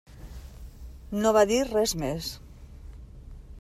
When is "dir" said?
1.53-1.61